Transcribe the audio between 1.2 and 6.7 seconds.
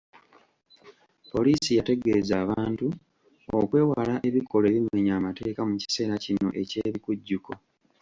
Poliisi yategeeza abantu okwewala ebikolwa ebimenya amateeka mu kiseera kino